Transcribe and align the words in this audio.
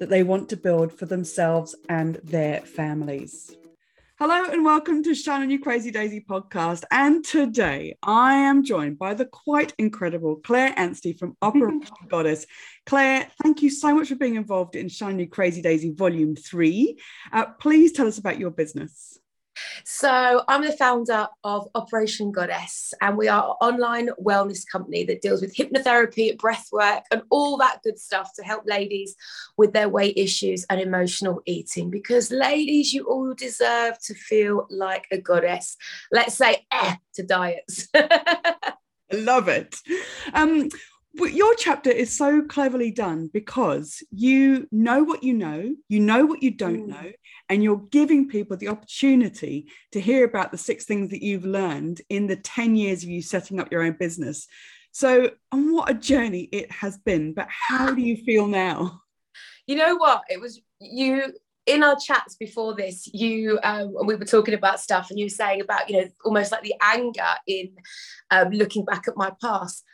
that 0.00 0.08
they 0.08 0.22
want 0.24 0.48
to 0.48 0.56
build 0.56 0.92
for 0.92 1.06
themselves 1.06 1.76
and 1.88 2.16
their 2.24 2.62
families. 2.62 3.54
Hello 4.18 4.44
and 4.50 4.64
welcome 4.64 5.02
to 5.02 5.14
Shine 5.14 5.42
on 5.42 5.50
You 5.50 5.60
Crazy 5.60 5.90
Daisy 5.90 6.24
podcast. 6.28 6.84
And 6.90 7.24
today 7.24 7.96
I 8.02 8.34
am 8.34 8.64
joined 8.64 8.98
by 8.98 9.14
the 9.14 9.26
quite 9.26 9.72
incredible 9.78 10.36
Claire 10.36 10.74
Anstey 10.76 11.12
from 11.12 11.36
Opera 11.40 11.78
Goddess. 12.08 12.46
Claire, 12.86 13.28
thank 13.42 13.62
you 13.62 13.70
so 13.70 13.94
much 13.94 14.08
for 14.08 14.16
being 14.16 14.36
involved 14.36 14.74
in 14.74 14.88
Shine 14.88 15.12
on 15.12 15.18
You 15.20 15.28
Crazy 15.28 15.62
Daisy 15.62 15.92
Volume 15.92 16.34
3. 16.34 16.98
Uh, 17.32 17.46
please 17.60 17.92
tell 17.92 18.06
us 18.06 18.18
about 18.18 18.38
your 18.38 18.50
business. 18.50 19.19
So, 19.84 20.42
I'm 20.48 20.64
the 20.64 20.72
founder 20.72 21.28
of 21.44 21.68
Operation 21.74 22.32
Goddess, 22.32 22.94
and 23.00 23.16
we 23.16 23.28
are 23.28 23.44
an 23.44 23.68
online 23.68 24.08
wellness 24.22 24.64
company 24.70 25.04
that 25.04 25.22
deals 25.22 25.40
with 25.40 25.54
hypnotherapy, 25.54 26.36
breathwork, 26.36 27.02
and 27.10 27.22
all 27.30 27.56
that 27.58 27.82
good 27.82 27.98
stuff 27.98 28.32
to 28.36 28.42
help 28.42 28.64
ladies 28.66 29.16
with 29.56 29.72
their 29.72 29.88
weight 29.88 30.16
issues 30.16 30.64
and 30.70 30.80
emotional 30.80 31.42
eating. 31.46 31.90
Because, 31.90 32.30
ladies, 32.30 32.92
you 32.92 33.04
all 33.04 33.34
deserve 33.34 33.98
to 34.04 34.14
feel 34.14 34.66
like 34.70 35.06
a 35.10 35.18
goddess. 35.18 35.76
Let's 36.10 36.34
say 36.34 36.66
eh 36.72 36.96
to 37.14 37.22
diets. 37.22 37.88
I 37.94 39.16
love 39.16 39.48
it. 39.48 39.76
Um, 40.32 40.68
your 41.14 41.54
chapter 41.56 41.90
is 41.90 42.16
so 42.16 42.42
cleverly 42.42 42.90
done 42.90 43.28
because 43.32 44.02
you 44.10 44.68
know 44.70 45.02
what 45.02 45.22
you 45.22 45.34
know, 45.34 45.74
you 45.88 46.00
know 46.00 46.24
what 46.24 46.42
you 46.42 46.50
don't 46.50 46.86
mm. 46.86 46.88
know, 46.88 47.12
and 47.48 47.62
you're 47.62 47.84
giving 47.90 48.28
people 48.28 48.56
the 48.56 48.68
opportunity 48.68 49.68
to 49.92 50.00
hear 50.00 50.24
about 50.24 50.52
the 50.52 50.58
six 50.58 50.84
things 50.84 51.10
that 51.10 51.22
you've 51.22 51.44
learned 51.44 52.00
in 52.08 52.26
the 52.26 52.36
10 52.36 52.76
years 52.76 53.02
of 53.02 53.08
you 53.08 53.22
setting 53.22 53.58
up 53.58 53.72
your 53.72 53.82
own 53.82 53.96
business. 53.98 54.46
So, 54.92 55.30
and 55.52 55.72
what 55.72 55.90
a 55.90 55.94
journey 55.94 56.48
it 56.52 56.70
has 56.70 56.98
been, 56.98 57.34
but 57.34 57.48
how 57.48 57.92
do 57.92 58.02
you 58.02 58.16
feel 58.16 58.46
now? 58.46 59.02
You 59.66 59.76
know 59.76 59.96
what? 59.96 60.22
It 60.28 60.40
was 60.40 60.60
you 60.80 61.32
in 61.66 61.84
our 61.84 61.96
chats 61.96 62.36
before 62.36 62.74
this, 62.74 63.08
you 63.12 63.58
um, 63.62 63.94
we 64.04 64.16
were 64.16 64.24
talking 64.24 64.54
about 64.54 64.80
stuff, 64.80 65.10
and 65.10 65.18
you 65.18 65.26
were 65.26 65.30
saying 65.30 65.60
about 65.60 65.88
you 65.88 65.98
know 65.98 66.08
almost 66.24 66.50
like 66.50 66.62
the 66.62 66.74
anger 66.80 67.34
in 67.46 67.76
um, 68.30 68.50
looking 68.50 68.84
back 68.84 69.06
at 69.06 69.16
my 69.16 69.32
past. 69.40 69.84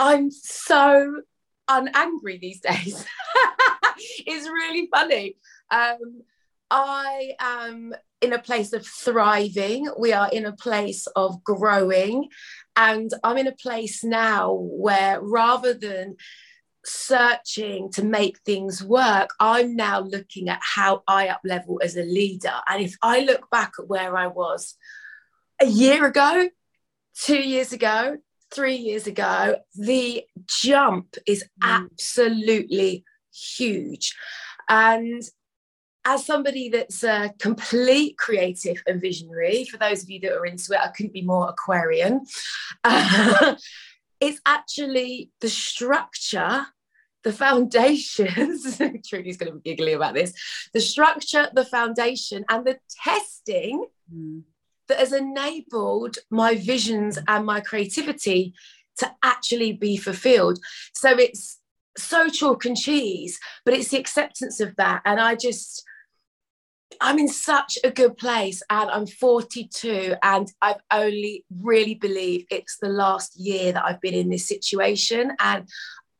I'm 0.00 0.30
so 0.30 1.20
unangry 1.68 2.40
these 2.40 2.60
days. 2.60 3.04
it's 4.26 4.48
really 4.48 4.88
funny. 4.90 5.36
Um, 5.70 6.22
I 6.70 7.34
am 7.38 7.94
in 8.22 8.32
a 8.32 8.38
place 8.38 8.72
of 8.72 8.86
thriving. 8.86 9.88
We 9.98 10.14
are 10.14 10.30
in 10.32 10.46
a 10.46 10.56
place 10.56 11.06
of 11.08 11.44
growing. 11.44 12.30
And 12.76 13.10
I'm 13.22 13.36
in 13.36 13.46
a 13.46 13.52
place 13.52 14.02
now 14.02 14.54
where 14.54 15.20
rather 15.20 15.74
than 15.74 16.16
searching 16.86 17.92
to 17.92 18.02
make 18.02 18.38
things 18.38 18.82
work, 18.82 19.34
I'm 19.38 19.76
now 19.76 20.00
looking 20.00 20.48
at 20.48 20.60
how 20.62 21.02
I 21.06 21.28
up 21.28 21.42
level 21.44 21.78
as 21.84 21.98
a 21.98 22.04
leader. 22.04 22.54
And 22.66 22.82
if 22.82 22.96
I 23.02 23.20
look 23.20 23.50
back 23.50 23.72
at 23.78 23.86
where 23.86 24.16
I 24.16 24.28
was 24.28 24.76
a 25.60 25.66
year 25.66 26.06
ago, 26.06 26.48
two 27.14 27.36
years 27.38 27.74
ago, 27.74 28.16
three 28.52 28.76
years 28.76 29.06
ago, 29.06 29.56
the 29.74 30.24
jump 30.46 31.16
is 31.26 31.44
mm. 31.62 31.68
absolutely 31.68 33.04
huge. 33.32 34.14
And 34.68 35.22
as 36.04 36.24
somebody 36.24 36.68
that's 36.70 37.04
a 37.04 37.32
complete 37.38 38.16
creative 38.16 38.82
and 38.86 39.00
visionary, 39.00 39.64
for 39.64 39.76
those 39.76 40.02
of 40.02 40.10
you 40.10 40.20
that 40.20 40.32
are 40.32 40.46
into 40.46 40.72
it, 40.72 40.80
I 40.80 40.88
couldn't 40.88 41.12
be 41.12 41.22
more 41.22 41.48
Aquarian. 41.48 42.22
Uh, 42.82 43.56
it's 44.20 44.40
actually 44.46 45.30
the 45.40 45.48
structure, 45.48 46.66
the 47.22 47.32
foundations. 47.32 48.78
Trudy's 49.08 49.36
going 49.36 49.52
to 49.52 49.58
be 49.58 49.70
giggly 49.70 49.92
about 49.92 50.14
this. 50.14 50.32
The 50.72 50.80
structure, 50.80 51.50
the 51.52 51.64
foundation, 51.64 52.44
and 52.48 52.64
the 52.64 52.78
testing 53.04 53.86
mm. 54.12 54.42
That 54.90 54.98
has 54.98 55.12
enabled 55.12 56.16
my 56.30 56.56
visions 56.56 57.18
and 57.28 57.46
my 57.46 57.60
creativity 57.60 58.52
to 58.98 59.10
actually 59.22 59.72
be 59.72 59.96
fulfilled. 59.96 60.58
So 60.94 61.10
it's 61.10 61.58
so 61.96 62.28
chalk 62.28 62.64
and 62.64 62.76
cheese, 62.76 63.38
but 63.64 63.72
it's 63.72 63.88
the 63.88 63.98
acceptance 63.98 64.60
of 64.60 64.74
that. 64.76 65.02
And 65.04 65.20
I 65.20 65.36
just, 65.36 65.84
I'm 67.00 67.20
in 67.20 67.28
such 67.28 67.78
a 67.84 67.90
good 67.90 68.16
place 68.16 68.62
and 68.68 68.90
I'm 68.90 69.06
42 69.06 70.16
and 70.22 70.52
I've 70.60 70.82
only 70.90 71.44
really 71.62 71.94
believe 71.94 72.46
it's 72.50 72.78
the 72.82 72.88
last 72.88 73.38
year 73.38 73.72
that 73.72 73.84
I've 73.84 74.00
been 74.00 74.14
in 74.14 74.28
this 74.28 74.48
situation 74.48 75.32
and 75.38 75.68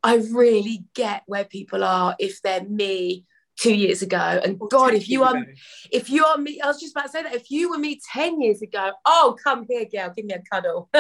I 0.03 0.17
really 0.17 0.85
get 0.95 1.23
where 1.27 1.45
people 1.45 1.83
are 1.83 2.15
if 2.21 2.41
they're 2.41 2.65
me 2.65 3.27
two 3.61 3.75
years 3.75 4.03
ago 4.03 4.41
and 4.43 4.59
god 4.71 4.95
if 4.95 5.09
you 5.09 5.23
are 5.23 5.37
ago. 5.37 5.53
if 5.93 6.09
you 6.09 6.25
are 6.25 6.39
me 6.39 6.61
i 6.63 6.67
was 6.67 6.81
just 6.81 6.93
about 6.95 7.03
to 7.07 7.11
say 7.11 7.23
that 7.23 7.35
if 7.35 7.51
you 7.51 7.71
were 7.71 7.79
me 7.79 8.01
10 8.13 8.41
years 8.41 8.63
ago 8.63 8.91
oh 9.05 9.37
come 9.43 9.67
here 9.69 9.85
girl 9.85 10.13
give 10.17 10.25
me 10.25 10.35
a 10.35 10.43
cuddle 10.51 10.89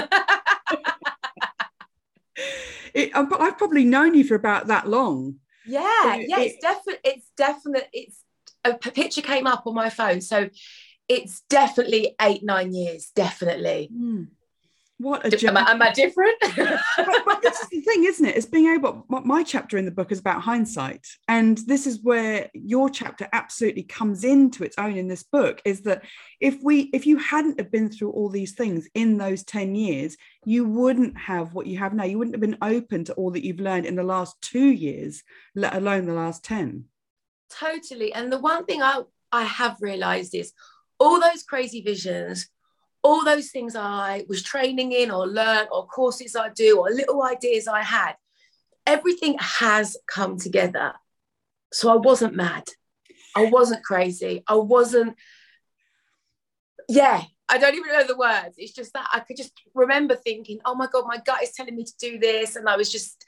it, 2.94 3.10
i've 3.15 3.59
probably 3.59 3.84
known 3.84 4.15
you 4.15 4.25
for 4.25 4.34
about 4.34 4.66
that 4.66 4.88
long 4.88 5.37
yeah 5.66 6.03
so 6.03 6.15
yeah 6.15 6.41
it, 6.41 6.53
it's 6.53 6.60
definitely 6.60 7.00
it's 7.04 7.31
definite 7.37 7.88
it's 7.93 8.25
a 8.65 8.75
picture 8.75 9.22
came 9.22 9.47
up 9.47 9.66
on 9.66 9.75
my 9.75 9.91
phone. 9.91 10.21
So 10.21 10.48
it's 11.09 11.42
definitely 11.48 12.15
eight, 12.21 12.42
nine 12.44 12.72
years, 12.72 13.10
definitely. 13.15 13.91
Mm. 13.92 14.28
What 15.00 15.25
a 15.25 15.49
am, 15.49 15.56
I, 15.56 15.71
am 15.71 15.81
I 15.81 15.93
different? 15.93 16.37
but, 16.43 16.78
but 17.25 17.41
this 17.41 17.59
is 17.59 17.71
the 17.71 17.81
thing, 17.81 18.05
isn't 18.05 18.27
it? 18.27 18.37
It's 18.37 18.44
being 18.44 18.66
able. 18.66 19.06
My 19.09 19.43
chapter 19.43 19.78
in 19.78 19.87
the 19.87 19.91
book 19.91 20.12
is 20.12 20.21
about 20.21 20.43
hindsight, 20.43 21.06
and 21.27 21.56
this 21.56 21.87
is 21.87 22.03
where 22.03 22.50
your 22.53 22.91
chapter 22.91 23.27
absolutely 23.33 23.84
comes 23.84 24.25
into 24.25 24.62
its 24.62 24.77
own 24.77 24.99
in 24.99 25.09
this 25.09 25.22
book. 25.22 25.62
Is 25.65 25.81
that 25.83 26.05
if 26.39 26.62
we, 26.62 26.91
if 26.93 27.06
you 27.06 27.16
hadn't 27.16 27.59
have 27.59 27.72
been 27.72 27.89
through 27.89 28.10
all 28.10 28.28
these 28.28 28.53
things 28.53 28.89
in 28.93 29.16
those 29.16 29.43
ten 29.43 29.75
years, 29.75 30.19
you 30.44 30.66
wouldn't 30.66 31.16
have 31.16 31.55
what 31.55 31.66
you 31.66 31.78
have 31.78 31.94
now. 31.94 32.05
You 32.05 32.19
wouldn't 32.19 32.34
have 32.34 32.43
been 32.43 32.59
open 32.60 33.05
to 33.05 33.15
all 33.15 33.31
that 33.31 33.43
you've 33.43 33.59
learned 33.59 33.87
in 33.87 33.97
the 33.97 34.03
last 34.03 34.39
two 34.43 34.69
years, 34.69 35.22
let 35.55 35.75
alone 35.75 36.05
the 36.05 36.12
last 36.12 36.44
ten. 36.44 36.84
Totally. 37.49 38.12
And 38.12 38.31
the 38.31 38.39
one 38.39 38.66
thing 38.66 38.83
I, 38.83 39.00
I 39.33 39.44
have 39.44 39.78
realized 39.81 40.34
is 40.34 40.53
all 40.99 41.19
those 41.19 41.43
crazy 41.43 41.81
visions, 41.81 42.50
all 43.03 43.25
those 43.25 43.50
things 43.50 43.75
I 43.77 44.25
was 44.28 44.43
training 44.43 44.93
in 44.93 45.11
or 45.11 45.27
learned 45.27 45.69
or 45.72 45.87
courses 45.87 46.37
I 46.37 46.50
do 46.50 46.78
or 46.78 46.91
little 46.91 47.22
ideas 47.22 47.66
I 47.66 47.83
had, 47.83 48.15
everything 48.87 49.37
has 49.38 49.97
come 50.06 50.38
together. 50.38 50.93
So 51.72 51.91
I 51.91 51.97
wasn't 51.97 52.34
mad. 52.34 52.69
I 53.37 53.47
wasn't 53.47 53.84
crazy. 53.84 54.43
I 54.47 54.56
wasn't, 54.56 55.16
yeah, 56.89 57.22
I 57.49 57.59
don't 57.59 57.75
even 57.75 57.93
know 57.93 58.06
the 58.06 58.16
words. 58.16 58.56
It's 58.59 58.72
just 58.72 58.93
that 58.93 59.09
I 59.12 59.21
could 59.21 59.37
just 59.37 59.53
remember 59.75 60.16
thinking, 60.16 60.60
oh 60.65 60.75
my 60.75 60.89
God, 60.93 61.05
my 61.06 61.19
gut 61.25 61.43
is 61.43 61.53
telling 61.53 61.77
me 61.77 61.84
to 61.84 61.93
do 61.99 62.19
this. 62.19 62.56
And 62.56 62.69
I 62.69 62.77
was 62.77 62.91
just, 62.91 63.25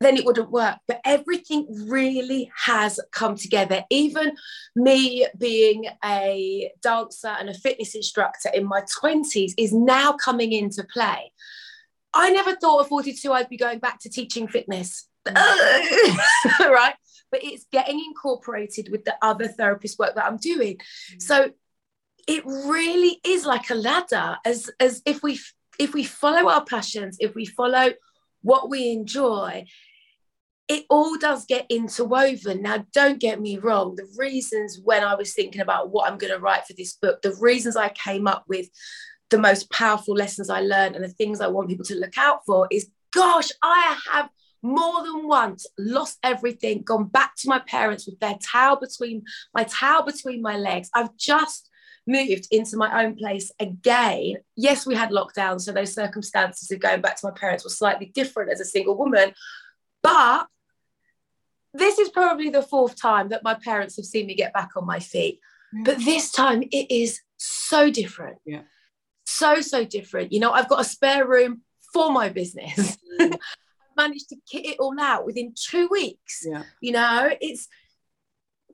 then 0.00 0.16
it 0.16 0.24
wouldn't 0.24 0.50
work. 0.50 0.78
But 0.88 1.00
everything 1.04 1.66
really 1.88 2.50
has 2.64 2.98
come 3.12 3.36
together. 3.36 3.84
Even 3.90 4.32
me 4.74 5.26
being 5.36 5.86
a 6.04 6.70
dancer 6.82 7.28
and 7.28 7.50
a 7.50 7.54
fitness 7.54 7.94
instructor 7.94 8.50
in 8.54 8.66
my 8.66 8.82
20s 9.02 9.52
is 9.58 9.72
now 9.72 10.12
coming 10.12 10.52
into 10.52 10.84
play. 10.84 11.32
I 12.12 12.30
never 12.30 12.56
thought 12.56 12.82
at 12.82 12.88
42 12.88 13.32
I'd 13.32 13.48
be 13.48 13.56
going 13.56 13.78
back 13.78 14.00
to 14.00 14.10
teaching 14.10 14.48
fitness. 14.48 15.06
right? 15.26 16.94
But 17.30 17.44
it's 17.44 17.66
getting 17.70 18.02
incorporated 18.04 18.88
with 18.90 19.04
the 19.04 19.14
other 19.22 19.48
therapist 19.48 19.98
work 19.98 20.14
that 20.14 20.24
I'm 20.24 20.38
doing. 20.38 20.78
Mm. 21.12 21.22
So 21.22 21.50
it 22.26 22.44
really 22.46 23.20
is 23.24 23.44
like 23.44 23.70
a 23.70 23.74
ladder 23.74 24.38
as 24.44 24.70
as 24.80 25.02
if 25.04 25.22
we 25.22 25.38
if 25.78 25.94
we 25.94 26.04
follow 26.04 26.48
our 26.48 26.64
passions, 26.64 27.16
if 27.20 27.34
we 27.34 27.46
follow 27.46 27.90
what 28.42 28.70
we 28.70 28.90
enjoy, 28.90 29.64
it 30.68 30.84
all 30.88 31.18
does 31.18 31.46
get 31.46 31.66
interwoven. 31.68 32.62
Now, 32.62 32.86
don't 32.92 33.18
get 33.18 33.40
me 33.40 33.58
wrong, 33.58 33.96
the 33.96 34.06
reasons 34.16 34.80
when 34.82 35.02
I 35.02 35.14
was 35.14 35.34
thinking 35.34 35.60
about 35.60 35.90
what 35.90 36.10
I'm 36.10 36.18
going 36.18 36.32
to 36.32 36.38
write 36.38 36.64
for 36.66 36.74
this 36.74 36.94
book, 36.94 37.22
the 37.22 37.34
reasons 37.40 37.76
I 37.76 37.88
came 37.88 38.28
up 38.28 38.44
with 38.48 38.68
the 39.30 39.38
most 39.38 39.70
powerful 39.70 40.14
lessons 40.14 40.50
I 40.50 40.60
learned 40.60 40.96
and 40.96 41.04
the 41.04 41.08
things 41.08 41.40
I 41.40 41.48
want 41.48 41.68
people 41.68 41.84
to 41.86 41.98
look 41.98 42.16
out 42.18 42.40
for 42.46 42.68
is 42.70 42.88
gosh, 43.12 43.48
I 43.62 43.98
have 44.12 44.28
more 44.62 45.02
than 45.02 45.26
once 45.26 45.66
lost 45.78 46.18
everything, 46.22 46.82
gone 46.82 47.06
back 47.06 47.34
to 47.36 47.48
my 47.48 47.60
parents 47.60 48.06
with 48.06 48.20
their 48.20 48.36
towel 48.40 48.78
between 48.78 49.22
my 49.54 49.64
towel 49.64 50.04
between 50.04 50.42
my 50.42 50.56
legs. 50.56 50.90
I've 50.94 51.16
just 51.16 51.69
moved 52.06 52.48
into 52.50 52.76
my 52.76 53.04
own 53.04 53.16
place 53.16 53.52
again. 53.60 54.36
Yes, 54.56 54.86
we 54.86 54.94
had 54.94 55.10
lockdown, 55.10 55.60
so 55.60 55.72
those 55.72 55.94
circumstances 55.94 56.70
of 56.70 56.80
going 56.80 57.00
back 57.00 57.20
to 57.20 57.26
my 57.26 57.32
parents 57.32 57.64
were 57.64 57.70
slightly 57.70 58.06
different 58.06 58.50
as 58.50 58.60
a 58.60 58.64
single 58.64 58.96
woman. 58.96 59.32
But 60.02 60.46
this 61.72 61.98
is 61.98 62.08
probably 62.08 62.50
the 62.50 62.62
fourth 62.62 63.00
time 63.00 63.28
that 63.28 63.44
my 63.44 63.54
parents 63.54 63.96
have 63.96 64.04
seen 64.04 64.26
me 64.26 64.34
get 64.34 64.52
back 64.52 64.70
on 64.76 64.86
my 64.86 64.98
feet. 64.98 65.40
Mm. 65.74 65.84
But 65.84 65.98
this 66.04 66.32
time 66.32 66.62
it 66.62 66.90
is 66.90 67.20
so 67.36 67.90
different. 67.90 68.38
Yeah. 68.44 68.62
So, 69.26 69.60
so 69.60 69.84
different. 69.84 70.32
You 70.32 70.40
know, 70.40 70.50
I've 70.50 70.68
got 70.68 70.80
a 70.80 70.84
spare 70.84 71.26
room 71.26 71.62
for 71.92 72.12
my 72.12 72.28
business. 72.28 72.96
Mm. 73.20 73.36
managed 73.96 74.30
to 74.30 74.36
kit 74.50 74.64
it 74.64 74.76
all 74.78 74.98
out 74.98 75.26
within 75.26 75.52
two 75.54 75.88
weeks. 75.90 76.46
Yeah. 76.46 76.62
You 76.80 76.92
know, 76.92 77.30
it's 77.40 77.68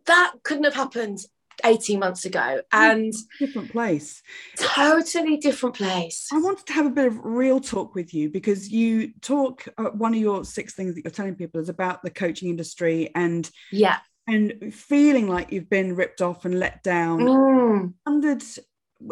that 0.05 0.34
couldn't 0.44 0.64
have 0.64 0.75
happened 0.75 1.19
18 1.64 1.99
months 1.99 2.25
ago 2.25 2.62
and 2.73 3.12
different 3.38 3.70
place. 3.70 4.23
totally 4.56 5.37
different 5.37 5.76
place. 5.76 6.29
I 6.32 6.38
wanted 6.38 6.67
to 6.67 6.73
have 6.73 6.87
a 6.87 6.91
bit 6.91 7.06
of 7.06 7.25
real 7.25 7.61
talk 7.61 7.94
with 7.94 8.14
you 8.14 8.31
because 8.31 8.70
you 8.70 9.12
talk 9.20 9.67
uh, 9.79 9.91
one 9.91 10.14
of 10.14 10.20
your 10.20 10.44
six 10.44 10.75
things 10.75 10.94
that 10.94 11.05
you're 11.05 11.11
telling 11.11 11.35
people 11.35 11.61
is 11.61 11.69
about 11.69 12.03
the 12.03 12.11
coaching 12.11 12.49
industry 12.49 13.11
and 13.14 13.50
yeah. 13.73 13.99
and 14.26 14.75
feeling 14.75 15.29
like 15.29 15.53
you've 15.53 15.70
been 15.70 15.94
ripped 15.97 16.23
off 16.23 16.44
and 16.44 16.58
let 16.58 16.82
down. 16.82 17.20
Mm. 17.20 17.94
and 18.06 18.25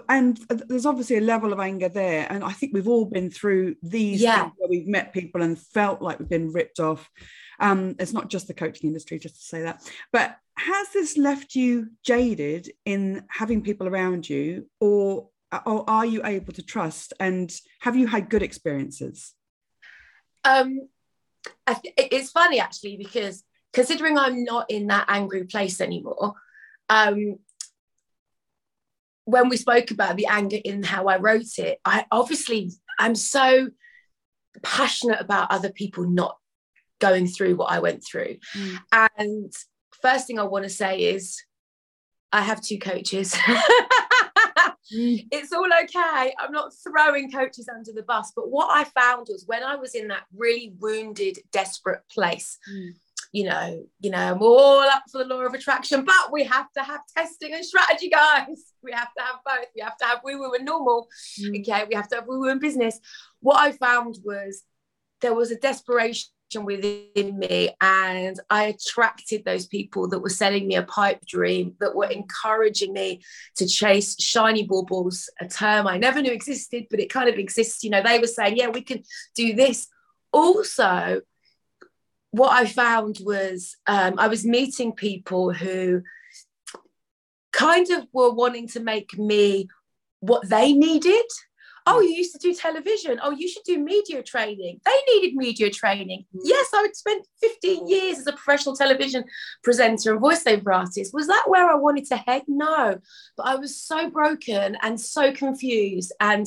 and 0.08 0.38
there's 0.68 0.86
obviously 0.86 1.18
a 1.18 1.20
level 1.20 1.52
of 1.52 1.60
anger 1.60 1.88
there 1.88 2.26
and 2.30 2.42
i 2.42 2.50
think 2.50 2.72
we've 2.72 2.88
all 2.88 3.04
been 3.04 3.30
through 3.30 3.76
these 3.82 4.20
yeah. 4.20 4.50
where 4.56 4.68
we've 4.68 4.86
met 4.86 5.12
people 5.12 5.42
and 5.42 5.58
felt 5.58 6.00
like 6.00 6.18
we've 6.18 6.28
been 6.28 6.52
ripped 6.52 6.80
off. 6.80 7.10
Um, 7.60 7.94
it's 8.00 8.12
not 8.12 8.30
just 8.30 8.48
the 8.48 8.54
coaching 8.54 8.88
industry 8.88 9.18
just 9.18 9.36
to 9.36 9.42
say 9.42 9.62
that 9.62 9.80
but 10.12 10.36
has 10.56 10.88
this 10.92 11.16
left 11.16 11.54
you 11.54 11.88
jaded 12.04 12.70
in 12.84 13.24
having 13.28 13.62
people 13.62 13.88
around 13.88 14.28
you 14.28 14.68
or 14.80 15.28
or 15.66 15.88
are 15.88 16.06
you 16.06 16.24
able 16.24 16.52
to 16.52 16.62
trust 16.62 17.12
and 17.20 17.52
have 17.80 17.96
you 17.96 18.06
had 18.06 18.30
good 18.30 18.42
experiences 18.42 19.34
um 20.44 20.80
it's 21.96 22.30
funny 22.30 22.60
actually 22.60 22.96
because 22.96 23.44
considering 23.72 24.16
i'm 24.18 24.44
not 24.44 24.70
in 24.70 24.86
that 24.86 25.04
angry 25.08 25.44
place 25.44 25.80
anymore 25.80 26.34
um 26.88 27.36
when 29.26 29.48
we 29.48 29.56
spoke 29.56 29.90
about 29.90 30.16
the 30.16 30.26
anger 30.26 30.58
in 30.64 30.82
how 30.82 31.06
i 31.06 31.16
wrote 31.18 31.58
it 31.58 31.78
i 31.84 32.04
obviously 32.10 32.70
i'm 32.98 33.14
so 33.14 33.68
passionate 34.62 35.20
about 35.20 35.50
other 35.50 35.70
people 35.70 36.04
not 36.04 36.36
going 37.00 37.26
through 37.26 37.56
what 37.56 37.70
i 37.70 37.80
went 37.80 38.04
through 38.04 38.36
mm. 38.56 38.78
and 39.16 39.52
first 40.04 40.26
thing 40.26 40.38
I 40.38 40.42
want 40.42 40.64
to 40.64 40.70
say 40.70 41.00
is 41.00 41.42
I 42.30 42.42
have 42.42 42.60
two 42.60 42.78
coaches. 42.78 43.32
mm. 44.94 45.26
It's 45.30 45.52
all 45.52 45.68
okay. 45.84 46.34
I'm 46.38 46.52
not 46.52 46.72
throwing 46.86 47.30
coaches 47.30 47.68
under 47.74 47.92
the 47.92 48.02
bus. 48.02 48.32
But 48.36 48.50
what 48.50 48.68
I 48.70 48.84
found 48.84 49.28
was 49.30 49.44
when 49.46 49.62
I 49.62 49.76
was 49.76 49.94
in 49.94 50.08
that 50.08 50.24
really 50.36 50.74
wounded, 50.78 51.38
desperate 51.52 52.02
place, 52.10 52.58
mm. 52.70 52.90
you 53.32 53.44
know, 53.44 53.86
you 54.00 54.10
know, 54.10 54.18
I'm 54.18 54.42
all 54.42 54.80
up 54.80 55.04
for 55.10 55.18
the 55.18 55.24
law 55.24 55.40
of 55.40 55.54
attraction, 55.54 56.04
but 56.04 56.30
we 56.30 56.44
have 56.44 56.70
to 56.72 56.82
have 56.82 57.00
testing 57.16 57.54
and 57.54 57.64
strategy, 57.64 58.10
guys. 58.10 58.46
We 58.84 58.92
have 58.92 59.14
to 59.16 59.24
have 59.24 59.36
both. 59.46 59.68
We 59.74 59.80
have 59.80 59.96
to 59.96 60.04
have 60.04 60.20
woo 60.22 60.38
woo 60.38 60.52
and 60.52 60.66
normal. 60.66 61.08
Mm. 61.40 61.60
Okay. 61.60 61.86
We 61.88 61.94
have 61.94 62.06
to 62.08 62.16
have 62.16 62.26
woo 62.26 62.40
woo 62.40 62.50
and 62.50 62.60
business. 62.60 63.00
What 63.40 63.56
I 63.56 63.72
found 63.72 64.18
was 64.22 64.62
there 65.22 65.32
was 65.32 65.50
a 65.50 65.56
desperation 65.56 66.28
within 66.62 67.38
me 67.38 67.70
and 67.80 68.38
I 68.50 68.64
attracted 68.66 69.44
those 69.44 69.66
people 69.66 70.08
that 70.08 70.20
were 70.20 70.28
selling 70.28 70.68
me 70.68 70.76
a 70.76 70.82
pipe 70.84 71.26
dream 71.26 71.74
that 71.80 71.96
were 71.96 72.06
encouraging 72.06 72.92
me 72.92 73.22
to 73.56 73.66
chase 73.66 74.22
shiny 74.22 74.64
baubles 74.64 75.30
a 75.40 75.48
term 75.48 75.88
I 75.88 75.98
never 75.98 76.22
knew 76.22 76.32
existed 76.32 76.86
but 76.90 77.00
it 77.00 77.10
kind 77.10 77.28
of 77.28 77.36
exists 77.36 77.82
you 77.82 77.90
know. 77.90 78.02
They 78.02 78.18
were 78.18 78.26
saying 78.26 78.58
yeah 78.58 78.68
we 78.68 78.82
can 78.82 79.02
do 79.34 79.54
this. 79.54 79.88
Also 80.32 81.22
what 82.30 82.52
I 82.52 82.66
found 82.66 83.18
was 83.22 83.76
um, 83.86 84.14
I 84.18 84.28
was 84.28 84.44
meeting 84.44 84.92
people 84.92 85.52
who 85.52 86.02
kind 87.52 87.88
of 87.90 88.06
were 88.12 88.32
wanting 88.32 88.68
to 88.68 88.80
make 88.80 89.16
me 89.16 89.68
what 90.20 90.48
they 90.48 90.72
needed 90.72 91.24
Oh, 91.86 92.00
you 92.00 92.14
used 92.14 92.32
to 92.32 92.38
do 92.38 92.54
television. 92.54 93.20
Oh, 93.22 93.30
you 93.30 93.48
should 93.48 93.64
do 93.64 93.78
media 93.78 94.22
training. 94.22 94.80
They 94.84 95.12
needed 95.12 95.36
media 95.36 95.70
training. 95.70 96.24
Mm. 96.34 96.40
Yes, 96.44 96.70
I 96.74 96.82
would 96.82 96.96
spend 96.96 97.24
15 97.40 97.88
years 97.88 98.18
as 98.18 98.26
a 98.26 98.32
professional 98.32 98.74
television 98.74 99.24
presenter 99.62 100.12
and 100.12 100.22
voiceover 100.22 100.74
artist. 100.74 101.12
Was 101.12 101.26
that 101.26 101.44
where 101.46 101.68
I 101.68 101.74
wanted 101.74 102.06
to 102.06 102.16
head? 102.16 102.42
No. 102.48 102.98
But 103.36 103.46
I 103.46 103.56
was 103.56 103.78
so 103.78 104.08
broken 104.08 104.78
and 104.82 104.98
so 104.98 105.32
confused 105.32 106.12
and 106.20 106.46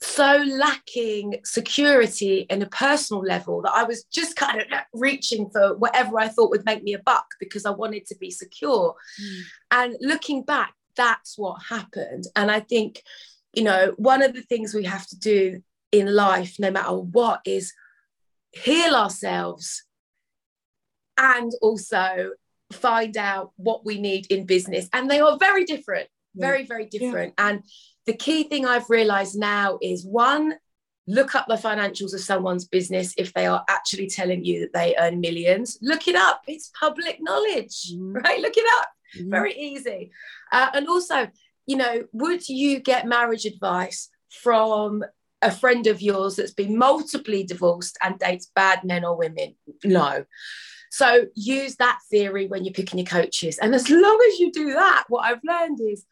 so 0.00 0.44
lacking 0.46 1.36
security 1.44 2.46
in 2.50 2.60
a 2.60 2.66
personal 2.66 3.22
level 3.22 3.62
that 3.62 3.72
I 3.72 3.84
was 3.84 4.04
just 4.12 4.36
kind 4.36 4.60
of 4.60 4.66
reaching 4.92 5.48
for 5.50 5.76
whatever 5.76 6.18
I 6.18 6.28
thought 6.28 6.50
would 6.50 6.66
make 6.66 6.82
me 6.82 6.94
a 6.94 6.98
buck 6.98 7.26
because 7.38 7.64
I 7.64 7.70
wanted 7.70 8.06
to 8.06 8.16
be 8.16 8.30
secure. 8.30 8.94
Mm. 9.22 9.42
And 9.70 9.96
looking 10.00 10.42
back, 10.42 10.74
that's 10.96 11.38
what 11.38 11.62
happened. 11.68 12.24
And 12.36 12.50
I 12.50 12.60
think 12.60 13.02
you 13.56 13.64
know, 13.64 13.94
one 13.96 14.22
of 14.22 14.34
the 14.34 14.42
things 14.42 14.74
we 14.74 14.84
have 14.84 15.06
to 15.08 15.18
do 15.18 15.62
in 15.92 16.14
life, 16.14 16.56
no 16.58 16.70
matter 16.70 16.96
what, 16.96 17.40
is 17.44 17.72
heal 18.52 18.94
ourselves 18.94 19.84
and 21.16 21.52
also 21.62 22.30
find 22.72 23.16
out 23.16 23.52
what 23.56 23.84
we 23.84 24.00
need 24.00 24.26
in 24.30 24.46
business. 24.46 24.88
And 24.92 25.10
they 25.10 25.20
are 25.20 25.38
very 25.38 25.64
different, 25.64 26.08
very, 26.34 26.64
very 26.64 26.86
different. 26.86 27.34
Yeah. 27.38 27.48
And 27.48 27.62
the 28.06 28.14
key 28.14 28.44
thing 28.44 28.66
I've 28.66 28.90
realized 28.90 29.36
now 29.36 29.78
is 29.80 30.04
one, 30.04 30.54
look 31.06 31.34
up 31.34 31.46
the 31.48 31.54
financials 31.54 32.14
of 32.14 32.20
someone's 32.20 32.66
business 32.66 33.14
if 33.18 33.32
they 33.34 33.46
are 33.46 33.64
actually 33.68 34.08
telling 34.08 34.44
you 34.44 34.60
that 34.60 34.72
they 34.72 34.94
earn 34.98 35.20
millions. 35.20 35.78
Look 35.82 36.08
it 36.08 36.16
up, 36.16 36.42
it's 36.46 36.70
public 36.78 37.18
knowledge, 37.20 37.92
mm-hmm. 37.92 38.12
right? 38.24 38.40
Look 38.40 38.56
it 38.56 38.66
up, 38.78 38.88
mm-hmm. 39.16 39.30
very 39.30 39.54
easy. 39.54 40.10
Uh, 40.50 40.70
and 40.74 40.88
also, 40.88 41.28
you 41.66 41.76
know, 41.76 42.04
would 42.12 42.48
you 42.48 42.80
get 42.80 43.06
marriage 43.06 43.44
advice 43.44 44.08
from 44.42 45.04
a 45.42 45.50
friend 45.50 45.86
of 45.86 46.00
yours 46.00 46.36
that's 46.36 46.54
been 46.54 46.78
multiply 46.78 47.42
divorced 47.42 47.98
and 48.02 48.18
dates 48.18 48.50
bad 48.54 48.84
men 48.84 49.04
or 49.04 49.16
women? 49.16 49.54
No. 49.84 50.24
So 50.90 51.26
use 51.34 51.76
that 51.76 51.98
theory 52.10 52.46
when 52.46 52.64
you're 52.64 52.72
picking 52.72 52.98
your 52.98 53.06
coaches. 53.06 53.58
And 53.58 53.74
as 53.74 53.90
long 53.90 54.18
as 54.30 54.38
you 54.38 54.52
do 54.52 54.74
that, 54.74 55.04
what 55.08 55.24
I've 55.24 55.42
learned 55.44 55.80
is, 55.80 56.04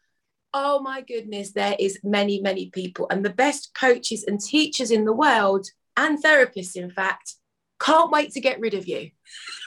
oh 0.53 0.81
my 0.81 1.01
goodness, 1.01 1.53
there 1.53 1.75
is 1.79 1.99
many, 2.03 2.41
many 2.41 2.69
people. 2.69 3.07
And 3.09 3.23
the 3.23 3.29
best 3.29 3.73
coaches 3.73 4.25
and 4.27 4.39
teachers 4.39 4.91
in 4.91 5.05
the 5.05 5.13
world, 5.13 5.67
and 5.95 6.21
therapists, 6.21 6.75
in 6.75 6.89
fact, 6.89 7.35
can't 7.83 8.11
wait 8.11 8.31
to 8.31 8.41
get 8.41 8.59
rid 8.59 8.73
of 8.73 8.87
you. 8.87 9.09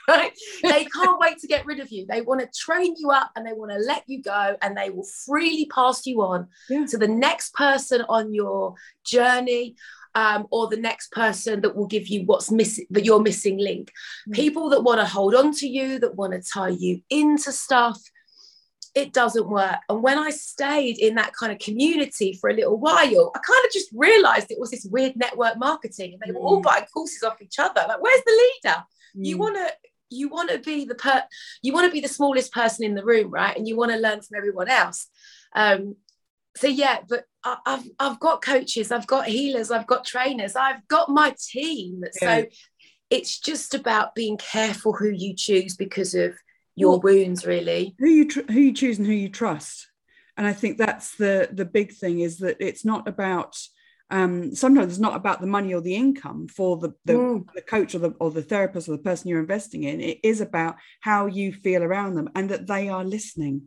Right? 0.09 0.31
they 0.63 0.85
can't 0.95 1.19
wait 1.19 1.39
to 1.39 1.49
get 1.49 1.67
rid 1.67 1.81
of 1.81 1.91
you. 1.91 2.07
They 2.07 2.21
want 2.21 2.41
to 2.41 2.49
train 2.57 2.95
you 2.97 3.11
up 3.11 3.33
and 3.35 3.45
they 3.45 3.53
want 3.53 3.73
to 3.73 3.79
let 3.79 4.05
you 4.07 4.23
go 4.23 4.57
and 4.63 4.77
they 4.77 4.89
will 4.89 5.07
freely 5.25 5.67
pass 5.67 6.07
you 6.07 6.23
on 6.23 6.47
yeah. 6.71 6.87
to 6.87 6.97
the 6.97 7.09
next 7.09 7.53
person 7.55 8.03
on 8.09 8.33
your 8.33 8.75
journey. 9.05 9.75
Um, 10.15 10.47
or 10.51 10.69
the 10.69 10.79
next 10.79 11.13
person 11.13 11.61
that 11.61 11.77
will 11.77 11.89
give 11.89 12.07
you 12.07 12.23
what's 12.25 12.51
missing, 12.51 12.87
that 12.89 13.05
you're 13.05 13.21
missing 13.21 13.59
link. 13.59 13.93
Mm. 14.27 14.35
People 14.35 14.71
that 14.71 14.83
want 14.83 14.99
to 14.99 15.05
hold 15.05 15.35
on 15.35 15.53
to 15.57 15.69
you, 15.69 15.99
that 15.99 16.15
want 16.15 16.33
to 16.33 16.41
tie 16.41 16.71
you 16.71 17.03
into 17.11 17.53
stuff, 17.53 18.01
it 18.97 19.13
doesn't 19.13 19.49
work. 19.49 19.77
And 19.91 20.03
when 20.03 20.19
I 20.19 20.31
stayed 20.31 20.99
in 20.99 21.17
that 21.17 21.35
kind 21.35 21.53
of 21.53 21.59
community 21.59 22.33
for 22.33 22.49
a 22.49 22.55
little 22.55 22.79
while, 22.79 23.31
I 23.35 23.39
kind 23.39 23.65
of 23.65 23.71
just 23.71 23.91
realized 23.95 24.51
it 24.51 24.59
was 24.59 24.71
this 24.71 24.89
weird 24.91 25.17
network 25.17 25.59
marketing 25.59 26.15
and 26.15 26.23
they 26.25 26.33
were 26.33 26.45
all 26.45 26.61
mm. 26.61 26.65
buying 26.65 26.87
courses 26.87 27.23
off 27.23 27.43
each 27.43 27.59
other. 27.59 27.85
Like, 27.87 28.01
where's 28.01 28.23
the 28.25 28.51
leader? 28.65 28.77
Mm. 29.19 29.27
You 29.27 29.39
want 29.39 29.57
to 29.57 29.71
you 30.09 30.29
want 30.29 30.51
to 30.51 30.59
be 30.59 30.87
the 30.87 30.95
per 30.95 31.23
you 31.63 31.75
want 31.75 31.87
to 31.87 31.93
be 31.93 32.01
the 32.01 32.09
smallest 32.09 32.53
person 32.53 32.87
in 32.87 32.95
the 32.95 33.05
room, 33.05 33.31
right? 33.31 33.55
And 33.55 33.69
you 33.69 33.77
want 33.77 33.93
to 33.93 33.99
learn 33.99 34.23
from 34.23 34.39
everyone 34.39 34.71
else. 34.71 35.09
Um, 35.55 35.97
so 36.57 36.67
yeah, 36.67 37.01
but 37.07 37.25
I, 37.45 37.59
have 37.67 37.85
I've 37.99 38.21
got 38.21 38.41
coaches, 38.41 38.91
I've 38.91 39.07
got 39.07 39.27
healers, 39.27 39.71
I've 39.71 39.87
got 39.87 40.07
trainers, 40.07 40.57
I've 40.57 40.89
got 40.89 41.11
my 41.11 41.35
team. 41.39 42.03
Yeah. 42.23 42.41
So 42.41 42.47
it's 43.11 43.39
just 43.39 43.75
about 43.75 44.15
being 44.15 44.39
careful 44.39 44.95
who 44.95 45.11
you 45.11 45.35
choose 45.35 45.77
because 45.77 46.15
of 46.15 46.33
your 46.77 47.01
wounds 47.01 47.47
really 47.47 47.95
who 47.99 48.09
you 48.09 48.29
tr- 48.29 48.53
who 48.53 48.61
you 48.61 48.73
choose 48.73 48.99
and 48.99 49.07
who 49.07 49.13
you 49.13 49.29
trust 49.29 49.89
and 50.37 50.47
i 50.47 50.53
think 50.53 50.79
that's 50.79 51.17
the 51.17 51.49
the 51.53 51.65
big 51.65 51.93
thing 51.93 52.21
is 52.21 52.39
that 52.39 52.57
it's 52.61 52.85
not 52.85 53.09
about 53.09 53.57
um, 54.11 54.55
sometimes 54.55 54.93
it's 54.93 55.01
not 55.01 55.17
about 55.17 55.41
the 55.41 55.49
money 55.49 55.75
or 55.75 55.81
the 55.81 55.97
income 55.97 56.47
for 56.47 56.77
the, 56.77 56.93
the, 57.05 57.15
mm. 57.15 57.53
the, 57.55 57.63
coach 57.63 57.95
or 57.95 57.99
the, 57.99 58.15
or 58.21 58.31
the 58.31 58.43
therapist 58.43 58.89
or 58.89 58.93
the 58.93 58.99
person 58.99 59.29
you're 59.29 59.41
investing 59.41 59.83
in. 59.83 60.01
It 60.01 60.21
is 60.23 60.41
about 60.41 60.77
how 61.01 61.27
you 61.27 61.53
feel 61.53 61.83
around 61.83 62.15
them 62.15 62.31
and 62.37 62.51
that 62.51 62.69
they 62.69 62.89
are 62.89 63.05
listening. 63.05 63.63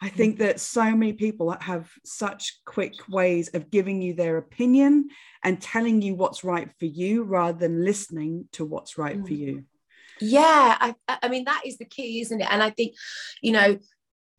I 0.00 0.08
think 0.08 0.38
that 0.38 0.60
so 0.60 0.84
many 0.94 1.12
people 1.12 1.54
have 1.60 1.90
such 2.04 2.60
quick 2.64 2.94
ways 3.08 3.48
of 3.52 3.70
giving 3.70 4.00
you 4.00 4.14
their 4.14 4.38
opinion 4.38 5.08
and 5.42 5.60
telling 5.60 6.00
you 6.00 6.14
what's 6.14 6.44
right 6.44 6.70
for 6.78 6.86
you 6.86 7.24
rather 7.24 7.58
than 7.58 7.84
listening 7.84 8.48
to 8.52 8.64
what's 8.64 8.96
right 8.96 9.18
mm. 9.18 9.26
for 9.26 9.34
you. 9.34 9.64
Yeah, 10.20 10.76
I, 10.80 10.94
I 11.22 11.28
mean, 11.28 11.44
that 11.44 11.62
is 11.64 11.78
the 11.78 11.84
key, 11.84 12.20
isn't 12.20 12.40
it? 12.40 12.48
And 12.50 12.62
I 12.62 12.70
think, 12.70 12.94
you 13.42 13.52
know, 13.52 13.78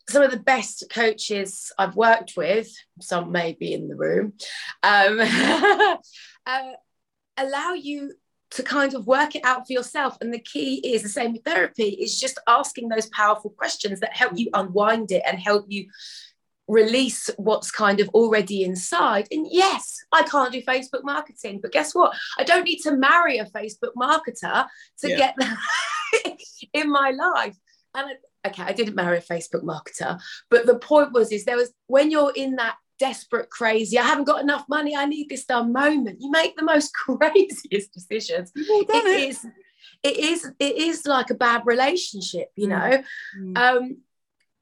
some 0.09 0.23
of 0.23 0.31
the 0.31 0.39
best 0.39 0.85
coaches 0.89 1.71
I've 1.77 1.95
worked 1.95 2.33
with, 2.35 2.69
some 2.99 3.31
may 3.31 3.53
be 3.53 3.73
in 3.73 3.87
the 3.87 3.95
room, 3.95 4.33
um, 4.81 5.19
uh, 6.45 6.71
allow 7.37 7.73
you 7.73 8.13
to 8.51 8.63
kind 8.63 8.95
of 8.95 9.05
work 9.05 9.35
it 9.35 9.45
out 9.45 9.67
for 9.67 9.73
yourself. 9.73 10.17
And 10.21 10.33
the 10.33 10.39
key 10.39 10.93
is 10.93 11.03
the 11.03 11.09
same 11.09 11.33
with 11.33 11.43
therapy, 11.43 11.89
is 11.89 12.19
just 12.19 12.39
asking 12.47 12.89
those 12.89 13.07
powerful 13.07 13.51
questions 13.51 13.99
that 13.99 14.15
help 14.15 14.33
you 14.35 14.49
unwind 14.53 15.11
it 15.11 15.21
and 15.25 15.39
help 15.39 15.65
you 15.67 15.85
release 16.69 17.29
what's 17.37 17.71
kind 17.71 17.99
of 17.99 18.07
already 18.09 18.63
inside. 18.63 19.27
And 19.31 19.47
yes, 19.49 19.97
I 20.13 20.23
can't 20.23 20.53
do 20.53 20.61
Facebook 20.61 21.03
marketing, 21.03 21.59
but 21.61 21.71
guess 21.71 21.93
what? 21.93 22.15
I 22.37 22.43
don't 22.43 22.63
need 22.63 22.79
to 22.81 22.95
marry 22.95 23.39
a 23.39 23.45
Facebook 23.45 23.93
marketer 23.97 24.67
to 24.99 25.09
yeah. 25.09 25.17
get 25.17 25.35
that 25.39 26.37
in 26.73 26.89
my 26.91 27.09
life. 27.09 27.57
And 27.95 28.07
I, 28.11 28.47
okay, 28.47 28.63
I 28.63 28.71
didn't 28.71 28.95
marry 28.95 29.17
a 29.17 29.21
Facebook 29.21 29.63
marketer, 29.63 30.19
but 30.49 30.67
the 30.67 30.77
point 30.77 31.11
was, 31.11 31.31
is 31.31 31.43
there 31.43 31.57
was 31.57 31.73
when 31.87 32.11
you're 32.11 32.33
in 32.35 32.55
that 32.57 32.75
desperate, 32.99 33.49
crazy, 33.49 33.97
I 33.97 34.03
haven't 34.03 34.25
got 34.25 34.41
enough 34.41 34.65
money, 34.69 34.95
I 34.95 35.05
need 35.05 35.29
this 35.29 35.45
done 35.45 35.73
moment. 35.73 36.17
You 36.21 36.29
make 36.29 36.55
the 36.55 36.63
most 36.63 36.93
craziest 36.93 37.93
decisions. 37.93 38.51
It, 38.55 38.89
it 38.89 39.29
is, 39.29 39.45
it 40.03 40.17
is, 40.17 40.51
it 40.59 40.75
is 40.75 41.07
like 41.07 41.31
a 41.31 41.35
bad 41.35 41.63
relationship, 41.65 42.49
you 42.55 42.67
mm. 42.67 42.69
know. 42.69 43.03
Mm. 43.39 43.57
Um, 43.57 43.97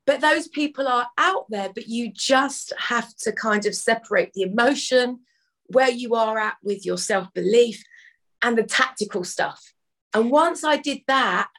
but 0.08 0.22
those 0.22 0.48
people 0.48 0.88
are 0.88 1.08
out 1.20 1.46
there, 1.50 1.70
but 1.74 1.88
you 1.88 2.12
just 2.12 2.74
have 2.80 3.16
to 3.18 3.32
kind 3.32 3.68
of 3.68 3.76
separate 3.76 4.34
the 4.34 4.42
emotion, 4.42 5.20
where 5.68 5.92
you 5.92 6.16
are 6.16 6.40
at 6.40 6.56
with 6.64 6.86
your 6.86 6.98
self-belief, 6.98 7.84
and 8.42 8.58
the 8.58 8.64
tactical 8.64 9.24
stuff. 9.24 9.74
And 10.16 10.32
once 10.32 10.64
I 10.64 10.78
did 10.78 11.02
that, 11.08 11.50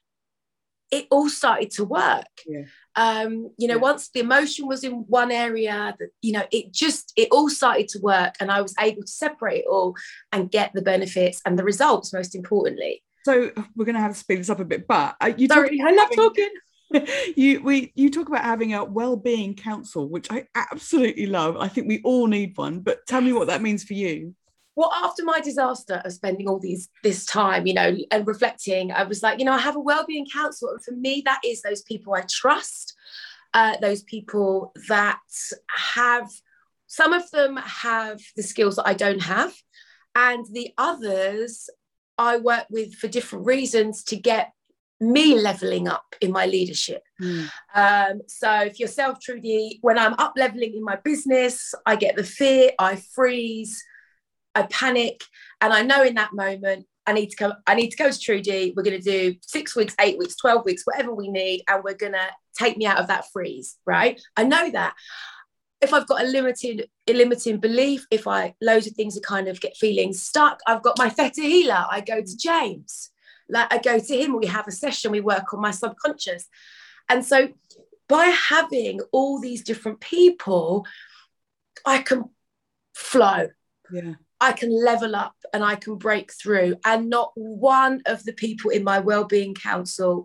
it 0.91 1.07
all 1.11 1.29
started 1.29 1.71
to 1.73 1.85
work. 1.85 2.27
Yeah 2.47 2.65
um, 2.99 3.53
you 3.57 3.69
know, 3.69 3.77
yeah. 3.77 3.81
once 3.81 4.09
the 4.09 4.19
emotion 4.19 4.67
was 4.67 4.83
in 4.83 5.05
one 5.07 5.31
area, 5.31 5.95
that 6.01 6.09
you 6.21 6.33
know, 6.33 6.43
it 6.51 6.73
just 6.73 7.13
it 7.17 7.29
all 7.31 7.49
started 7.49 7.87
to 7.91 8.01
work, 8.01 8.35
and 8.41 8.51
I 8.51 8.61
was 8.61 8.75
able 8.81 9.03
to 9.03 9.09
separate 9.09 9.61
it 9.61 9.67
all 9.71 9.95
and 10.33 10.51
get 10.51 10.73
the 10.75 10.83
benefits 10.83 11.41
and 11.47 11.57
the 11.57 11.63
results. 11.63 12.13
Most 12.13 12.35
importantly. 12.35 13.05
So 13.25 13.53
we're 13.77 13.85
going 13.85 13.95
to 13.95 14.01
have 14.01 14.13
to 14.13 14.19
speed 14.19 14.41
this 14.41 14.51
up 14.51 14.59
a 14.59 14.65
bit, 14.65 14.89
but 14.89 15.15
uh, 15.21 15.31
you 15.37 15.47
Sorry, 15.47 15.81
I 15.81 15.93
love 15.93 16.11
talking. 16.13 16.49
you 17.37 17.63
we 17.63 17.93
you 17.95 18.11
talk 18.11 18.29
about 18.29 18.45
having 18.45 18.75
a 18.75 18.85
well-being 18.85 19.55
council 19.55 20.09
which 20.09 20.31
i 20.31 20.47
absolutely 20.55 21.27
love. 21.27 21.57
I 21.57 21.69
think 21.69 21.89
we 21.89 22.01
all 22.03 22.27
need 22.27 22.57
one 22.57 22.81
but 22.81 23.07
tell 23.07 23.21
me 23.21 23.33
what 23.33 23.49
that 23.49 23.63
means 23.63 23.85
for 23.85 23.95
you. 23.95 24.35
Well 24.75 24.93
after 24.95 25.25
my 25.25 25.41
disaster 25.41 26.01
of 26.05 26.13
spending 26.13 26.49
all 26.49 26.61
these 26.61 26.89
this 27.03 27.27
time 27.27 27.67
you 27.67 27.75
know 27.75 27.97
and 28.11 28.27
reflecting 28.27 28.93
i 28.93 29.03
was 29.03 29.23
like 29.23 29.39
you 29.39 29.45
know 29.45 29.53
i 29.53 29.59
have 29.59 29.77
a 29.77 29.81
well-being 29.81 30.27
council 30.33 30.71
and 30.71 30.83
for 30.83 30.93
me 30.93 31.23
that 31.25 31.41
is 31.45 31.63
those 31.63 31.83
people 31.83 32.15
i 32.15 32.23
trust 32.29 32.95
uh, 33.55 33.77
those 33.81 34.03
people 34.03 34.73
that 34.89 35.19
have 35.75 36.29
some 36.87 37.15
of 37.15 37.31
them 37.31 37.57
have 37.57 38.21
the 38.37 38.43
skills 38.43 38.77
that 38.77 38.87
i 38.87 38.95
don't 38.95 39.23
have 39.23 39.55
and 40.15 40.47
the 40.53 40.73
others 40.79 41.69
i 42.19 42.37
work 42.37 42.67
with 42.71 42.95
for 42.95 43.09
different 43.09 43.47
reasons 43.47 44.05
to 44.05 44.17
get 44.17 44.53
me 45.01 45.41
leveling 45.41 45.89
up 45.89 46.17
in 46.21 46.33
my 46.33 46.47
leadership. 46.47 47.03
Mm. 47.21 47.49
Um, 47.75 48.21
so 48.27 48.63
if 48.63 48.81
yourself, 48.81 49.21
Trudy, 49.21 49.79
when 49.81 49.99
I'm 49.99 50.15
up 50.15 50.33
leveling 50.37 50.75
in 50.75 50.83
my 50.83 50.97
business, 50.97 51.75
I 51.87 51.97
get 51.97 52.17
the 52.17 52.25
fear, 52.25 52.73
I 52.79 52.97
freeze, 53.15 53.83
I 54.55 54.63
panic, 54.63 55.23
and 55.61 55.73
I 55.73 55.83
know 55.83 56.03
in 56.03 56.15
that 56.15 56.33
moment 56.33 56.87
I 57.07 57.13
need 57.13 57.31
to 57.31 57.37
come. 57.37 57.53
I 57.67 57.75
need 57.75 57.91
to 57.91 57.97
go 57.97 58.11
to 58.11 58.21
Trudy. 58.21 58.75
We're 58.77 58.83
going 58.83 59.01
to 59.01 59.11
do 59.11 59.37
six 59.41 59.75
weeks, 59.75 59.95
eight 60.01 60.19
weeks, 60.19 60.37
twelve 60.37 60.65
weeks, 60.65 60.83
whatever 60.85 61.15
we 61.15 61.31
need, 61.31 61.63
and 61.69 61.83
we're 61.83 61.95
going 61.95 62.13
to 62.13 62.29
take 62.59 62.77
me 62.77 62.85
out 62.85 62.99
of 62.99 63.07
that 63.07 63.25
freeze. 63.33 63.77
Right? 63.87 64.21
I 64.37 64.45
know 64.45 64.71
that. 64.71 64.95
If 65.81 65.95
I've 65.95 66.09
got 66.09 66.25
a 66.25 66.27
limited, 66.27 66.89
a 67.07 67.13
limiting 67.13 67.59
belief, 67.59 68.05
if 68.11 68.27
I 68.27 68.55
loads 68.61 68.89
of 68.89 68.95
things 68.95 69.17
are 69.17 69.21
kind 69.21 69.47
of 69.47 69.61
get 69.61 69.77
feeling 69.77 70.13
stuck, 70.13 70.59
I've 70.67 70.83
got 70.83 70.99
my 70.99 71.09
theta 71.09 71.41
healer. 71.41 71.87
I 71.89 72.01
go 72.01 72.21
to 72.21 72.37
James. 72.37 73.11
Like 73.49 73.73
I 73.73 73.79
go 73.79 73.99
to 73.99 74.17
him. 74.17 74.37
We 74.37 74.47
have 74.47 74.69
a 74.69 74.73
session. 74.73 75.13
We 75.13 75.21
work 75.21 75.53
on 75.53 75.61
my 75.61 75.71
subconscious, 75.71 76.49
and 77.09 77.25
so 77.25 77.49
by 78.09 78.25
having 78.25 79.01
all 79.13 79.41
these 79.41 79.63
different 79.63 80.01
people, 80.01 80.87
I 81.85 81.99
can 81.99 82.31
flow. 82.95 83.49
Yeah 83.93 84.15
I 84.41 84.53
can 84.53 84.71
level 84.71 85.17
up 85.17 85.35
and 85.53 85.65
I 85.65 85.75
can 85.75 85.97
break 85.97 86.33
through. 86.33 86.77
And 86.85 87.11
not 87.11 87.33
one 87.35 88.03
of 88.07 88.25
the 88.25 88.33
people 88.33 88.71
in 88.71 88.85
my 88.85 89.01
well-being 89.01 89.55
council 89.55 90.25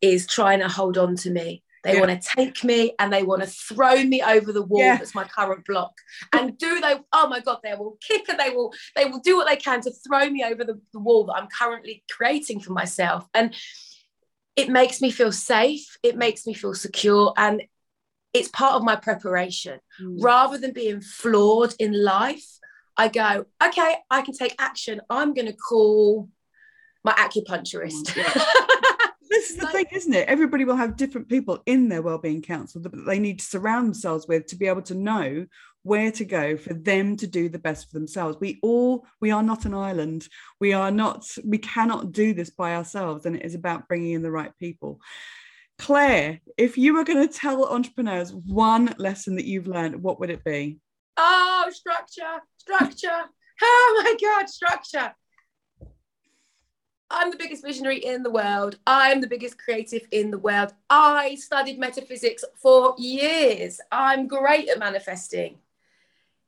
is 0.00 0.26
trying 0.26 0.60
to 0.60 0.68
hold 0.68 0.96
on 0.96 1.16
to 1.16 1.30
me. 1.30 1.62
They 1.82 1.94
yeah. 1.94 2.00
want 2.00 2.22
to 2.22 2.28
take 2.36 2.62
me 2.62 2.92
and 2.98 3.12
they 3.12 3.22
want 3.22 3.42
to 3.42 3.48
throw 3.48 4.02
me 4.02 4.22
over 4.22 4.52
the 4.52 4.62
wall 4.62 4.80
yeah. 4.80 4.96
that's 4.96 5.14
my 5.14 5.24
current 5.24 5.64
block. 5.64 5.92
And 6.32 6.58
do 6.58 6.80
they, 6.80 6.96
oh 7.12 7.28
my 7.28 7.40
God, 7.40 7.58
they 7.62 7.74
will 7.74 7.98
kick 8.06 8.28
and 8.28 8.38
they 8.38 8.50
will, 8.50 8.72
they 8.94 9.06
will 9.06 9.20
do 9.20 9.36
what 9.36 9.48
they 9.48 9.56
can 9.56 9.80
to 9.82 9.90
throw 9.90 10.28
me 10.28 10.44
over 10.44 10.64
the, 10.64 10.80
the 10.92 11.00
wall 11.00 11.24
that 11.26 11.34
I'm 11.34 11.48
currently 11.48 12.04
creating 12.10 12.60
for 12.60 12.72
myself. 12.72 13.26
And 13.32 13.54
it 14.56 14.68
makes 14.68 15.00
me 15.00 15.10
feel 15.10 15.32
safe, 15.32 15.96
it 16.02 16.16
makes 16.16 16.46
me 16.46 16.52
feel 16.52 16.74
secure, 16.74 17.32
and 17.36 17.62
it's 18.32 18.48
part 18.48 18.74
of 18.74 18.82
my 18.82 18.96
preparation. 18.96 19.80
Mm. 20.00 20.22
Rather 20.22 20.58
than 20.58 20.72
being 20.72 21.00
flawed 21.00 21.74
in 21.78 21.92
life, 22.04 22.46
I 22.96 23.08
go, 23.08 23.46
okay, 23.62 23.96
I 24.10 24.22
can 24.22 24.34
take 24.34 24.54
action. 24.58 25.00
I'm 25.08 25.32
going 25.32 25.46
to 25.46 25.56
call 25.56 26.28
my 27.02 27.12
acupuncturist. 27.12 28.14
this 29.30 29.50
is 29.50 29.56
the 29.56 29.66
thing, 29.68 29.86
isn't 29.92 30.12
it? 30.12 30.28
Everybody 30.28 30.64
will 30.64 30.76
have 30.76 30.96
different 30.96 31.28
people 31.28 31.62
in 31.64 31.88
their 31.88 32.02
wellbeing 32.02 32.42
council 32.42 32.80
that 32.82 33.06
they 33.06 33.20
need 33.20 33.38
to 33.38 33.44
surround 33.44 33.86
themselves 33.86 34.26
with 34.26 34.46
to 34.46 34.56
be 34.56 34.66
able 34.66 34.82
to 34.82 34.94
know 34.94 35.46
where 35.82 36.10
to 36.12 36.24
go 36.24 36.56
for 36.56 36.74
them 36.74 37.16
to 37.16 37.26
do 37.26 37.48
the 37.48 37.58
best 37.58 37.86
for 37.88 37.94
themselves. 37.94 38.36
We 38.40 38.58
all, 38.62 39.06
we 39.20 39.30
are 39.30 39.42
not 39.42 39.64
an 39.64 39.74
island. 39.74 40.28
We 40.60 40.72
are 40.72 40.90
not, 40.90 41.26
we 41.44 41.58
cannot 41.58 42.12
do 42.12 42.34
this 42.34 42.50
by 42.50 42.74
ourselves. 42.74 43.24
And 43.24 43.36
it 43.36 43.44
is 43.44 43.54
about 43.54 43.88
bringing 43.88 44.12
in 44.12 44.22
the 44.22 44.32
right 44.32 44.52
people. 44.58 45.00
Claire, 45.78 46.40
if 46.58 46.76
you 46.76 46.92
were 46.92 47.04
going 47.04 47.26
to 47.26 47.32
tell 47.32 47.64
entrepreneurs 47.64 48.34
one 48.34 48.94
lesson 48.98 49.36
that 49.36 49.46
you've 49.46 49.68
learned, 49.68 50.02
what 50.02 50.20
would 50.20 50.30
it 50.30 50.44
be? 50.44 50.78
Oh, 51.16 51.70
structure, 51.70 52.42
structure. 52.58 53.08
Oh 53.62 54.02
my 54.02 54.16
God, 54.18 54.48
structure. 54.48 55.14
I'm 57.10 57.30
the 57.30 57.36
biggest 57.36 57.64
visionary 57.64 57.98
in 57.98 58.22
the 58.22 58.30
world. 58.30 58.78
I'm 58.86 59.20
the 59.20 59.26
biggest 59.26 59.58
creative 59.58 60.06
in 60.12 60.30
the 60.30 60.38
world. 60.38 60.72
I 60.88 61.34
studied 61.34 61.78
metaphysics 61.78 62.44
for 62.54 62.94
years. 62.98 63.80
I'm 63.90 64.28
great 64.28 64.68
at 64.68 64.78
manifesting. 64.78 65.58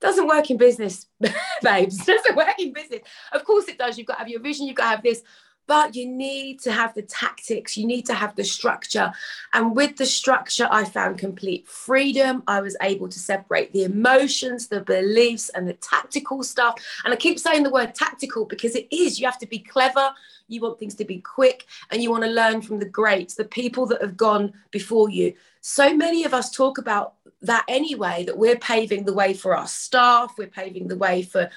Doesn't 0.01 0.29
work 0.29 0.51
in 0.51 0.57
business, 0.57 1.07
babes. 1.63 2.05
Doesn't 2.05 2.37
work 2.37 2.59
in 2.59 2.73
business. 2.73 3.03
Of 3.33 3.45
course 3.45 3.69
it 3.69 3.79
does. 3.79 3.99
You've 3.99 4.07
got 4.07 4.15
to 4.15 4.19
have 4.21 4.29
your 4.29 4.41
vision. 4.41 4.67
You've 4.67 4.77
got 4.77 4.85
to 4.85 4.97
have 4.97 5.03
this 5.03 5.23
but 5.67 5.95
you 5.95 6.07
need 6.07 6.61
to 6.61 6.73
have 6.73 6.95
the 6.95 7.03
tactics, 7.03 7.77
you 7.77 7.87
need 7.87 8.07
to 8.07 8.15
have 8.15 8.35
the 8.37 8.45
structure. 8.45 9.13
And 9.53 9.77
with 9.77 9.97
the 9.97 10.07
structure, 10.07 10.69
I 10.71 10.85
found 10.85 11.19
complete 11.19 11.69
freedom. 11.69 12.43
I 12.47 12.61
was 12.61 12.77
able 12.83 13.09
to 13.09 13.19
separate 13.19 13.73
the 13.73 13.85
emotions, 13.85 14.69
the 14.69 14.81
beliefs, 14.81 15.49
and 15.51 15.69
the 15.69 15.75
tactical 15.75 16.43
stuff. 16.43 16.75
And 17.05 17.13
I 17.13 17.17
keep 17.17 17.39
saying 17.39 17.63
the 17.63 17.71
word 17.71 17.95
tactical 17.95 18.45
because 18.45 18.75
it 18.75 18.89
is. 18.91 19.21
You 19.21 19.27
have 19.27 19.39
to 19.39 19.47
be 19.47 19.59
clever, 19.59 20.13
you 20.49 20.61
want 20.61 20.79
things 20.79 20.95
to 20.97 21.05
be 21.05 21.21
quick, 21.21 21.67
and 21.91 22.03
you 22.03 22.11
want 22.11 22.25
to 22.25 22.31
learn 22.31 22.63
from 22.63 22.79
the 22.79 22.89
greats, 22.89 23.35
the 23.35 23.45
people 23.45 23.87
that 23.87 24.03
have 24.03 24.17
gone 24.17 24.53
before 24.71 25.11
you. 25.11 25.35
So 25.61 25.97
many 25.97 26.25
of 26.25 26.35
us 26.35 26.51
talk 26.51 26.79
about 26.79 27.15
that 27.43 27.65
anyway 27.69 28.25
that 28.25 28.39
we're 28.39 28.57
paving 28.57 29.05
the 29.05 29.13
way 29.13 29.35
for 29.35 29.57
our 29.57 29.67
staff 29.67 30.33
we're 30.39 30.47
paving 30.47 30.87
the 30.89 30.97
way 30.97 31.23
for 31.23 31.51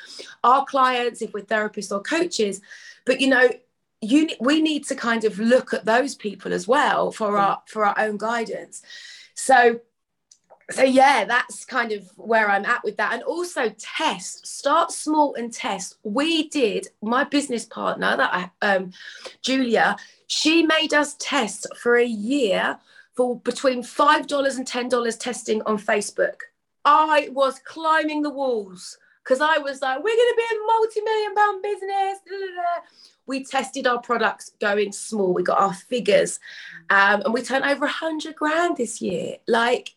our 0.43 0.65
clients 0.65 1.21
if 1.21 1.31
we're 1.33 1.43
therapists 1.43 1.91
or 1.91 2.01
coaches 2.01 2.59
but 3.05 3.21
you 3.21 3.27
know 3.27 3.47
you 4.05 4.29
we 4.39 4.61
need 4.61 4.85
to 4.85 4.95
kind 4.95 5.23
of 5.23 5.39
look 5.39 5.73
at 5.73 5.85
those 5.85 6.15
people 6.15 6.53
as 6.53 6.67
well 6.67 7.11
for 7.11 7.37
our 7.37 7.61
for 7.67 7.85
our 7.85 7.97
own 7.99 8.17
guidance. 8.17 8.81
So 9.33 9.81
so 10.71 10.81
yeah 10.81 11.25
that's 11.25 11.63
kind 11.63 11.91
of 11.91 12.09
where 12.15 12.49
i'm 12.49 12.65
at 12.65 12.83
with 12.83 12.97
that. 12.97 13.13
And 13.13 13.23
also 13.23 13.69
test 13.77 14.47
start 14.47 14.91
small 14.91 15.35
and 15.35 15.53
test. 15.53 15.97
We 16.03 16.49
did 16.49 16.87
my 17.01 17.23
business 17.23 17.65
partner 17.65 18.17
that 18.17 18.33
i 18.33 18.51
um 18.65 18.91
julia 19.41 19.95
she 20.27 20.63
made 20.63 20.93
us 20.93 21.15
test 21.19 21.67
for 21.77 21.97
a 21.97 22.05
year 22.05 22.79
for 23.15 23.39
between 23.41 23.83
five 23.83 24.27
dollars 24.27 24.55
and 24.55 24.65
ten 24.65 24.89
dollars 24.89 25.17
testing 25.17 25.61
on 25.63 25.77
facebook. 25.77 26.39
I 26.83 27.29
was 27.31 27.59
climbing 27.59 28.21
the 28.21 28.29
walls 28.29 28.97
because 29.25 29.41
i 29.41 29.57
was 29.57 29.81
like 29.81 29.97
we're 29.97 30.15
going 30.15 30.33
to 30.33 30.37
be 30.37 30.55
a 30.55 30.59
multi-million 30.67 31.35
pound 31.35 31.61
business 31.63 32.19
we 33.27 33.43
tested 33.43 33.87
our 33.87 33.99
products 33.99 34.51
going 34.61 34.91
small. 34.91 35.33
We 35.33 35.43
got 35.43 35.59
our 35.59 35.73
figures, 35.73 36.39
um, 36.89 37.21
and 37.25 37.33
we 37.33 37.41
turned 37.41 37.65
over 37.65 37.85
a 37.85 37.89
hundred 37.89 38.35
grand 38.35 38.77
this 38.77 39.01
year. 39.01 39.37
Like 39.47 39.95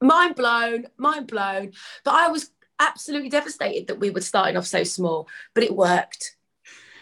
mind 0.00 0.34
blown, 0.34 0.86
mind 0.96 1.26
blown. 1.26 1.72
But 2.04 2.14
I 2.14 2.28
was 2.28 2.50
absolutely 2.78 3.28
devastated 3.28 3.88
that 3.88 4.00
we 4.00 4.10
were 4.10 4.20
starting 4.20 4.56
off 4.56 4.66
so 4.66 4.84
small, 4.84 5.28
but 5.54 5.64
it 5.64 5.74
worked. 5.74 6.36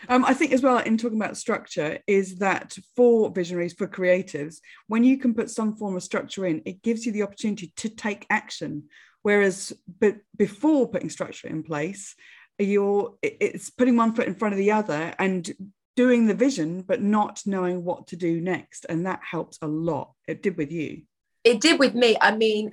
Um, 0.09 0.25
I 0.25 0.33
think 0.33 0.53
as 0.53 0.63
well 0.63 0.79
in 0.79 0.97
talking 0.97 1.19
about 1.19 1.37
structure 1.37 1.99
is 2.07 2.37
that 2.37 2.77
for 2.97 3.31
visionaries, 3.31 3.75
for 3.75 3.87
creatives, 3.87 4.61
when 4.87 5.05
you 5.05 5.19
can 5.19 5.35
put 5.35 5.51
some 5.51 5.75
form 5.75 5.97
of 5.97 6.03
structure 6.03 6.47
in, 6.47 6.63
it 6.65 6.83
gives 6.83 7.05
you 7.05 7.13
the 7.13 7.23
opportunity 7.23 7.73
to 7.77 7.89
take 7.89 8.27
action. 8.31 8.85
Whereas 9.23 9.73
but 10.01 10.17
before 10.37 10.89
putting 10.89 11.11
structure 11.11 11.49
in 11.49 11.63
place, 11.63 12.15
you're 12.59 13.15
it's 13.23 13.71
putting 13.71 13.97
one 13.97 14.15
foot 14.15 14.27
in 14.27 14.35
front 14.35 14.55
of 14.55 14.59
the 14.59 14.73
other 14.73 15.15
and 15.19 15.53
doing 15.97 16.27
the 16.27 16.35
vision, 16.35 16.83
but 16.83 17.03
not 17.03 17.43
knowing 17.45 17.85
what 17.85 18.07
to 18.07 18.17
do 18.17 18.41
next. 18.41 18.87
And 18.89 19.07
that 19.07 19.21
helps 19.29 19.59
a 19.63 19.67
lot. 19.67 20.13
It 20.29 20.43
did 20.43 20.57
with 20.57 20.71
you. 20.71 21.03
It 21.43 21.61
did 21.61 21.81
with 21.81 21.95
me. 21.95 22.17
I 22.21 22.37
mean, 22.37 22.73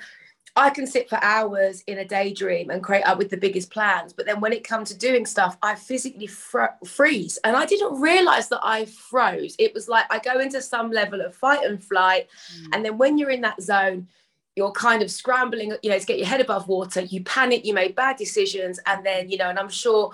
I 0.55 0.69
can 0.69 0.87
sit 0.87 1.09
for 1.09 1.21
hours 1.21 1.81
in 1.87 1.97
a 1.97 2.05
daydream 2.05 2.69
and 2.69 2.83
create 2.83 3.03
up 3.03 3.17
with 3.17 3.29
the 3.29 3.37
biggest 3.37 3.71
plans. 3.71 4.13
But 4.13 4.25
then 4.25 4.39
when 4.39 4.53
it 4.53 4.63
comes 4.63 4.89
to 4.89 4.97
doing 4.97 5.25
stuff, 5.25 5.57
I 5.61 5.75
physically 5.75 6.27
fr- 6.27 6.77
freeze. 6.85 7.37
And 7.43 7.57
I 7.57 7.65
didn't 7.65 7.99
realize 7.99 8.47
that 8.49 8.61
I 8.63 8.85
froze. 8.85 9.55
It 9.59 9.73
was 9.73 9.89
like 9.89 10.05
I 10.09 10.19
go 10.19 10.39
into 10.39 10.61
some 10.61 10.91
level 10.91 11.21
of 11.21 11.35
fight 11.35 11.65
and 11.65 11.83
flight. 11.83 12.27
Mm. 12.55 12.67
And 12.73 12.85
then 12.85 12.97
when 12.97 13.17
you're 13.17 13.31
in 13.31 13.41
that 13.41 13.61
zone, 13.61 14.07
you're 14.55 14.71
kind 14.71 15.01
of 15.01 15.11
scrambling, 15.11 15.73
you 15.83 15.89
know, 15.89 15.99
to 15.99 16.05
get 16.05 16.17
your 16.17 16.27
head 16.27 16.41
above 16.41 16.67
water. 16.67 17.01
You 17.01 17.23
panic, 17.23 17.65
you 17.65 17.73
make 17.73 17.95
bad 17.95 18.17
decisions. 18.17 18.79
And 18.85 19.05
then, 19.05 19.29
you 19.29 19.37
know, 19.37 19.49
and 19.49 19.59
I'm 19.59 19.69
sure 19.69 20.11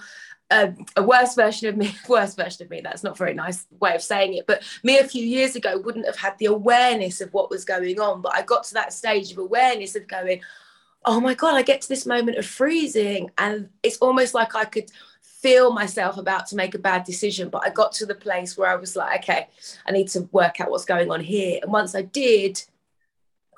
a, 0.49 0.73
a, 0.97 1.03
worse 1.03 1.35
version 1.35 1.69
of 1.69 1.77
me, 1.77 1.95
worse 2.09 2.35
version 2.35 2.65
of 2.65 2.69
me, 2.69 2.81
that's 2.81 3.03
not 3.03 3.13
a 3.13 3.17
very 3.17 3.33
nice 3.33 3.65
way 3.79 3.95
of 3.95 4.01
saying 4.01 4.33
it, 4.33 4.47
but 4.47 4.63
me 4.83 4.97
a 4.99 5.07
few 5.07 5.25
years 5.25 5.55
ago 5.55 5.79
wouldn't 5.79 6.05
have 6.05 6.17
had 6.17 6.37
the 6.39 6.47
awareness 6.47 7.21
of 7.21 7.33
what 7.33 7.49
was 7.49 7.65
going 7.65 7.99
on. 7.99 8.21
But 8.21 8.35
I 8.35 8.41
got 8.41 8.63
to 8.65 8.73
that 8.75 8.93
stage 8.93 9.31
of 9.31 9.37
awareness 9.37 9.95
of 9.95 10.07
going, 10.07 10.41
oh 11.05 11.19
my 11.19 11.33
God, 11.33 11.55
I 11.55 11.61
get 11.61 11.81
to 11.81 11.89
this 11.89 12.05
moment 12.05 12.37
of 12.37 12.45
freezing. 12.45 13.31
And 13.37 13.69
it's 13.83 13.97
almost 13.97 14.33
like 14.33 14.55
I 14.55 14.65
could 14.65 14.91
feel 15.21 15.71
myself 15.71 16.17
about 16.17 16.47
to 16.47 16.55
make 16.55 16.75
a 16.75 16.79
bad 16.79 17.03
decision. 17.03 17.49
But 17.49 17.63
I 17.65 17.69
got 17.69 17.93
to 17.93 18.05
the 18.05 18.15
place 18.15 18.57
where 18.57 18.69
I 18.69 18.75
was 18.75 18.95
like, 18.95 19.23
okay, 19.23 19.47
I 19.85 19.91
need 19.91 20.09
to 20.09 20.27
work 20.31 20.59
out 20.59 20.69
what's 20.69 20.85
going 20.85 21.11
on 21.11 21.21
here. 21.21 21.59
And 21.61 21.71
once 21.71 21.95
I 21.95 22.01
did, 22.01 22.61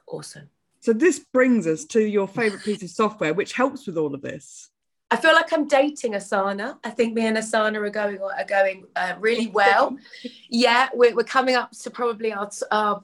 awesome. 0.08 0.50
So 0.84 0.92
this 0.92 1.20
brings 1.20 1.66
us 1.66 1.86
to 1.86 2.02
your 2.04 2.28
favorite 2.28 2.62
piece 2.62 2.84
of 2.84 2.90
software, 2.90 3.34
which 3.34 3.54
helps 3.54 3.88
with 3.88 3.98
all 3.98 4.14
of 4.14 4.22
this. 4.22 4.70
I 5.10 5.16
feel 5.16 5.32
like 5.32 5.54
I'm 5.54 5.66
dating 5.66 6.12
Asana. 6.12 6.78
I 6.84 6.90
think 6.90 7.14
me 7.14 7.26
and 7.26 7.38
Asana 7.38 7.78
are 7.78 7.90
going 7.90 8.20
are 8.20 8.44
going 8.44 8.88
uh, 8.94 9.14
really 9.18 9.48
well. 9.48 9.96
yeah, 10.50 10.90
we're, 10.94 11.16
we're 11.16 11.24
coming 11.24 11.56
up 11.56 11.72
to 11.72 11.90
probably 11.90 12.34
our, 12.34 12.50
our 12.70 13.02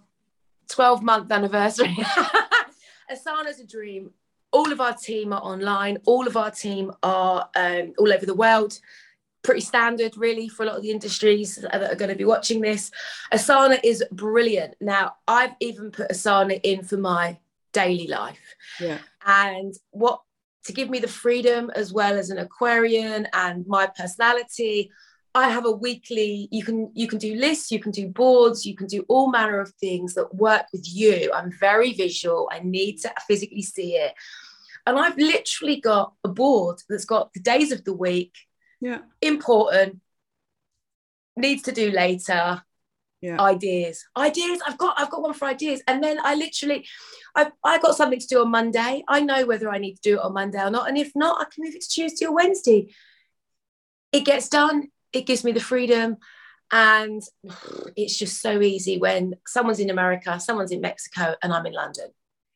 12 0.68 1.04
month 1.04 1.32
anniversary. 1.32 1.96
Asana's 3.10 3.62
a 3.62 3.66
dream. 3.66 4.12
All 4.52 4.74
of 4.74 4.82
our 4.82 4.94
team 4.94 5.32
are 5.32 5.42
online. 5.42 6.00
All 6.06 6.28
of 6.28 6.36
our 6.36 6.52
team 6.52 6.92
are 7.02 7.50
um, 7.56 7.94
all 7.98 8.12
over 8.12 8.26
the 8.26 8.36
world. 8.36 8.78
Pretty 9.42 9.62
standard, 9.62 10.18
really, 10.18 10.50
for 10.50 10.64
a 10.64 10.66
lot 10.66 10.76
of 10.76 10.82
the 10.82 10.92
industries 10.92 11.56
that 11.56 11.74
are 11.74 11.96
going 11.96 12.12
to 12.12 12.18
be 12.18 12.26
watching 12.26 12.60
this. 12.60 12.92
Asana 13.32 13.80
is 13.86 14.04
brilliant. 14.12 14.76
Now, 14.82 15.16
I've 15.30 15.56
even 15.62 15.92
put 15.92 16.12
Asana 16.12 16.60
in 16.62 16.84
for 16.84 16.98
my 16.98 17.38
daily 17.74 18.08
life. 18.08 18.56
Yeah. 18.80 19.00
And 19.26 19.74
what 19.92 20.22
to 20.66 20.74
give 20.74 20.90
me 20.90 21.00
the 21.00 21.08
freedom 21.08 21.72
as 21.76 21.94
well 21.94 22.18
as 22.18 22.30
an 22.30 22.38
Aquarian 22.38 23.28
and 23.34 23.66
my 23.68 23.88
personality. 23.88 24.92
I 25.36 25.50
have 25.50 25.66
a 25.66 25.72
weekly, 25.72 26.48
you 26.52 26.64
can 26.64 26.92
you 26.94 27.08
can 27.08 27.20
do 27.20 27.36
lists, 27.36 27.72
you 27.72 27.80
can 27.80 27.92
do 27.92 28.08
boards, 28.08 28.66
you 28.66 28.76
can 28.76 28.88
do 28.88 29.06
all 29.08 29.30
manner 29.30 29.60
of 29.60 29.72
things 29.76 30.16
that 30.16 30.34
work 30.34 30.66
with 30.74 30.86
you. 30.92 31.32
I'm 31.34 31.52
very 31.52 31.94
visual. 31.94 32.50
I 32.52 32.60
need 32.60 32.98
to 33.02 33.12
physically 33.28 33.62
see 33.62 33.94
it. 33.94 34.14
And 34.86 34.98
I've 34.98 35.18
literally 35.18 35.80
got 35.80 36.14
a 36.24 36.30
board 36.30 36.82
that's 36.90 37.06
got 37.06 37.32
the 37.34 37.42
days 37.42 37.72
of 37.72 37.84
the 37.84 37.94
week. 37.94 38.34
Yeah. 38.82 39.00
Important. 39.22 40.02
Needs 41.36 41.62
to 41.64 41.72
do 41.72 41.92
later 41.92 42.64
yeah. 43.22 43.40
ideas. 43.42 44.06
Ideas 44.16 44.60
i've 44.68 44.78
got 44.78 45.00
i've 45.00 45.10
got 45.10 45.22
one 45.22 45.34
for 45.34 45.46
ideas. 45.48 45.82
And 45.88 46.04
then 46.04 46.20
i 46.24 46.36
literally 46.36 46.88
i 47.36 47.52
i 47.64 47.80
got 47.80 47.96
something 47.96 48.20
to 48.20 48.28
do 48.28 48.42
on 48.42 48.52
monday. 48.52 49.04
I 49.08 49.22
know 49.22 49.46
whether 49.46 49.70
i 49.70 49.78
need 49.78 49.96
to 49.96 50.02
do 50.02 50.16
it 50.16 50.22
on 50.22 50.34
monday 50.34 50.62
or 50.62 50.72
not. 50.72 50.88
And 50.88 50.98
if 50.98 51.12
not 51.16 51.42
i 51.42 51.46
can 51.54 51.64
move 51.64 51.76
it 51.76 51.82
to 51.82 51.90
tuesday 51.90 52.26
or 52.26 52.36
wednesday. 52.36 52.94
It 54.12 54.26
gets 54.26 54.50
done. 54.50 54.90
It 55.14 55.28
gives 55.28 55.44
me 55.44 55.52
the 55.52 55.60
freedom. 55.60 56.18
And 56.72 57.22
it's 57.96 58.18
just 58.18 58.42
so 58.42 58.62
easy 58.62 58.98
when 59.00 59.34
someone's 59.48 59.80
in 59.80 59.90
america 59.90 60.40
someone's 60.40 60.72
in 60.72 60.82
mexico 60.82 61.36
and 61.42 61.52
i'm 61.52 61.66
in 61.66 61.74
london 61.74 62.10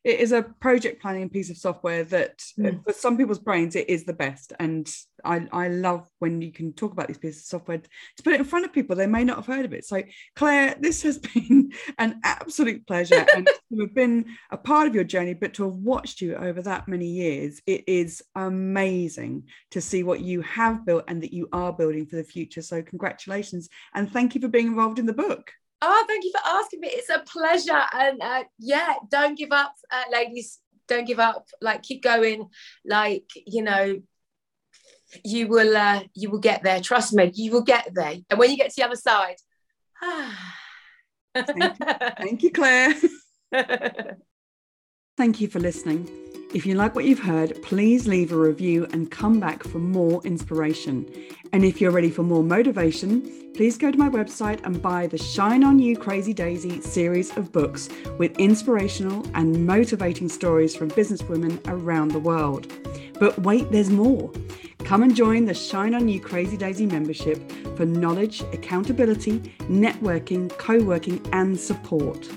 it 0.04 0.20
is 0.20 0.32
a 0.32 0.42
project 0.42 1.00
planning 1.00 1.30
piece 1.30 1.48
of 1.48 1.56
software 1.56 2.04
that 2.04 2.38
mm. 2.58 2.84
for 2.84 2.92
some 2.92 3.16
people's 3.16 3.38
brains 3.38 3.74
it 3.74 3.88
is 3.88 4.04
the 4.04 4.12
best. 4.12 4.52
And 4.60 4.88
I, 5.24 5.46
I 5.50 5.68
love 5.68 6.06
when 6.18 6.42
you 6.42 6.52
can 6.52 6.74
talk 6.74 6.92
about 6.92 7.08
these 7.08 7.16
pieces 7.16 7.40
of 7.40 7.46
software 7.46 7.78
to 7.78 8.22
put 8.22 8.34
it 8.34 8.40
in 8.40 8.44
front 8.44 8.66
of 8.66 8.72
people 8.72 8.94
they 8.94 9.06
may 9.06 9.24
not 9.24 9.36
have 9.36 9.46
heard 9.46 9.64
of 9.64 9.72
it. 9.72 9.86
So 9.86 10.02
claire 10.36 10.76
this 10.78 11.02
has 11.02 11.18
been 11.34 11.72
an 11.98 12.20
absolute 12.22 12.86
pleasure 12.86 13.24
and 13.34 13.46
to 13.46 13.80
have 13.80 13.94
been 13.94 14.26
a 14.50 14.58
part 14.58 14.86
of 14.86 14.94
your 14.94 15.04
journey 15.04 15.32
but 15.32 15.54
to 15.54 15.64
have 15.64 15.76
watched 15.76 16.20
you 16.20 16.34
over 16.34 16.60
that 16.62 16.86
many 16.86 17.06
years 17.06 17.62
it 17.66 17.84
is 17.86 18.22
amazing 18.34 19.44
to 19.70 19.80
see 19.80 20.02
what 20.02 20.20
you 20.20 20.42
have 20.42 20.84
built 20.84 21.04
and 21.08 21.22
that 21.22 21.32
you 21.32 21.48
are 21.52 21.72
building 21.72 22.04
for 22.04 22.16
the 22.16 22.24
future. 22.24 22.60
So 22.60 22.82
congratulations 22.82 23.70
and 23.94 24.12
thank 24.12 24.34
you 24.34 24.40
for 24.42 24.48
being 24.48 24.66
involved 24.66 24.98
in 24.98 25.06
the 25.06 25.14
book 25.14 25.50
Oh, 25.86 26.04
thank 26.08 26.24
you 26.24 26.32
for 26.32 26.40
asking 26.46 26.80
me. 26.80 26.88
It's 26.90 27.10
a 27.10 27.18
pleasure. 27.18 27.82
And 27.92 28.22
uh, 28.22 28.44
yeah, 28.58 28.94
don't 29.10 29.36
give 29.36 29.52
up, 29.52 29.74
uh, 29.90 30.04
ladies. 30.10 30.60
Don't 30.88 31.06
give 31.06 31.20
up. 31.20 31.46
Like 31.60 31.82
keep 31.82 32.02
going. 32.02 32.48
Like 32.86 33.28
you 33.46 33.62
know, 33.62 34.00
you 35.24 35.46
will 35.46 35.76
uh, 35.76 36.02
you 36.14 36.30
will 36.30 36.38
get 36.38 36.62
there. 36.62 36.80
Trust 36.80 37.12
me, 37.12 37.30
you 37.34 37.52
will 37.52 37.62
get 37.62 37.90
there. 37.92 38.16
And 38.30 38.38
when 38.38 38.50
you 38.50 38.56
get 38.56 38.70
to 38.70 38.76
the 38.76 38.86
other 38.86 38.96
side, 38.96 39.36
thank, 41.34 41.78
you. 41.78 41.84
thank 42.18 42.42
you, 42.42 42.50
Claire. 42.50 42.94
thank 45.16 45.40
you 45.40 45.46
for 45.46 45.60
listening. 45.60 46.08
If 46.54 46.66
you 46.66 46.74
like 46.74 46.94
what 46.94 47.04
you've 47.04 47.20
heard, 47.20 47.62
please 47.62 48.08
leave 48.08 48.32
a 48.32 48.36
review 48.36 48.86
and 48.92 49.10
come 49.10 49.38
back 49.38 49.62
for 49.62 49.78
more 49.78 50.20
inspiration. 50.24 51.08
And 51.52 51.64
if 51.64 51.80
you're 51.80 51.92
ready 51.92 52.10
for 52.10 52.22
more 52.22 52.42
motivation, 52.42 53.22
please 53.54 53.78
go 53.78 53.90
to 53.92 53.98
my 53.98 54.08
website 54.08 54.64
and 54.64 54.82
buy 54.82 55.06
the 55.06 55.18
Shine 55.18 55.62
On 55.62 55.78
You 55.78 55.96
Crazy 55.96 56.32
Daisy 56.32 56.80
series 56.80 57.36
of 57.36 57.52
books 57.52 57.88
with 58.18 58.38
inspirational 58.38 59.24
and 59.34 59.64
motivating 59.64 60.28
stories 60.28 60.74
from 60.74 60.90
businesswomen 60.90 61.60
around 61.68 62.10
the 62.10 62.18
world. 62.18 62.72
But 63.20 63.38
wait, 63.40 63.70
there's 63.70 63.90
more. 63.90 64.32
Come 64.80 65.04
and 65.04 65.14
join 65.14 65.44
the 65.44 65.54
Shine 65.54 65.94
On 65.94 66.08
You 66.08 66.20
Crazy 66.20 66.56
Daisy 66.56 66.86
membership 66.86 67.52
for 67.76 67.86
knowledge, 67.86 68.40
accountability, 68.52 69.38
networking, 69.60 70.56
co 70.58 70.82
working, 70.82 71.24
and 71.32 71.58
support. 71.58 72.28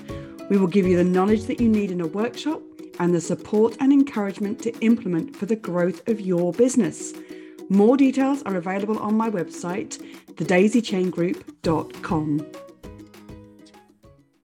We 0.48 0.56
will 0.56 0.68
give 0.68 0.86
you 0.86 0.96
the 0.96 1.04
knowledge 1.04 1.44
that 1.44 1.60
you 1.60 1.68
need 1.68 1.90
in 1.90 2.00
a 2.00 2.06
workshop 2.06 2.62
and 2.98 3.14
the 3.14 3.20
support 3.20 3.76
and 3.80 3.92
encouragement 3.92 4.60
to 4.62 4.76
implement 4.80 5.36
for 5.36 5.46
the 5.46 5.56
growth 5.56 6.06
of 6.08 6.20
your 6.20 6.52
business. 6.52 7.12
More 7.68 7.96
details 7.96 8.42
are 8.44 8.56
available 8.56 8.98
on 8.98 9.14
my 9.14 9.30
website, 9.30 10.02
thedaisychaingroup.com. 10.34 12.67